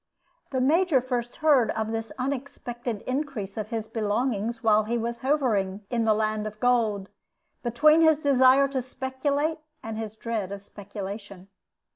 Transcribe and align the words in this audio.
The 0.49 0.61
Major 0.61 0.99
first 0.99 1.35
heard 1.35 1.69
of 1.69 1.91
this 1.91 2.11
unexpected 2.17 3.03
increase 3.03 3.55
of 3.55 3.67
his 3.69 3.87
belongings 3.87 4.63
while 4.63 4.85
he 4.85 4.97
was 4.97 5.19
hovering, 5.19 5.81
in 5.91 6.05
the 6.05 6.15
land 6.15 6.47
of 6.47 6.59
gold, 6.59 7.11
between 7.61 8.01
his 8.01 8.17
desire 8.17 8.67
to 8.69 8.81
speculate 8.81 9.59
and 9.83 9.99
his 9.99 10.15
dread 10.15 10.51
of 10.51 10.63
speculation. 10.63 11.49